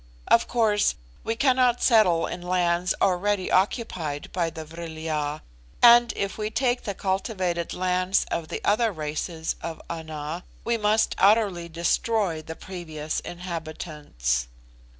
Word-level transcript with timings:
Of 0.27 0.47
course, 0.47 0.95
we 1.23 1.35
cannot 1.35 1.83
settle 1.83 2.25
in 2.25 2.41
lands 2.41 2.95
already 3.03 3.51
occupied 3.51 4.31
by 4.31 4.49
the 4.49 4.65
Vril 4.65 4.97
ya; 4.97 5.41
and 5.79 6.11
if 6.15 6.39
we 6.39 6.49
take 6.49 6.85
the 6.85 6.95
cultivated 6.95 7.71
lands 7.75 8.25
of 8.31 8.47
the 8.47 8.61
other 8.65 8.91
races 8.91 9.55
of 9.61 9.79
Ana, 9.91 10.43
we 10.63 10.75
must 10.75 11.13
utterly 11.19 11.69
destroy 11.69 12.41
the 12.41 12.55
previous 12.55 13.19
inhabitants. 13.19 14.47